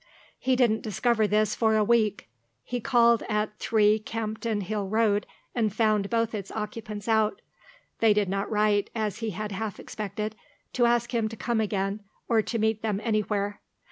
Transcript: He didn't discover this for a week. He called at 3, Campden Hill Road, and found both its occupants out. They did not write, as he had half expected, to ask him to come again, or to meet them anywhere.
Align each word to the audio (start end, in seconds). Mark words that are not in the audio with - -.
He 0.39 0.55
didn't 0.55 0.81
discover 0.81 1.27
this 1.27 1.53
for 1.53 1.75
a 1.75 1.83
week. 1.83 2.27
He 2.63 2.79
called 2.79 3.21
at 3.29 3.59
3, 3.59 3.99
Campden 3.99 4.61
Hill 4.63 4.87
Road, 4.87 5.27
and 5.53 5.71
found 5.71 6.09
both 6.09 6.33
its 6.33 6.49
occupants 6.49 7.07
out. 7.07 7.39
They 7.99 8.11
did 8.11 8.27
not 8.27 8.49
write, 8.49 8.89
as 8.95 9.19
he 9.19 9.29
had 9.29 9.51
half 9.51 9.79
expected, 9.79 10.35
to 10.73 10.87
ask 10.87 11.13
him 11.13 11.29
to 11.29 11.35
come 11.35 11.61
again, 11.61 11.99
or 12.27 12.41
to 12.41 12.57
meet 12.57 12.81
them 12.81 12.99
anywhere. 13.03 13.61